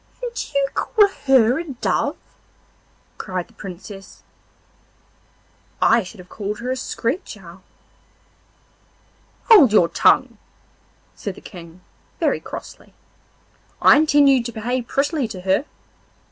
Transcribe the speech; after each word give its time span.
'And 0.23 0.49
you 0.55 0.67
call 0.73 1.09
her 1.27 1.59
a 1.59 1.63
dove?' 1.73 2.17
cried 3.19 3.47
the 3.47 3.53
Princess. 3.53 4.23
'I 5.79 6.01
should 6.01 6.17
have 6.17 6.27
called 6.27 6.57
her 6.57 6.71
a 6.71 6.75
screech 6.75 7.37
owl.' 7.37 7.61
'Hold 9.43 9.71
your 9.71 9.89
tongue,' 9.89 10.39
said 11.13 11.35
the 11.35 11.39
King, 11.41 11.81
very 12.19 12.39
crossly. 12.39 12.95
'I 13.79 13.97
intend 13.97 14.27
you 14.27 14.43
to 14.43 14.51
behave 14.51 14.87
prettily 14.87 15.27
to 15.27 15.41
her. 15.41 15.65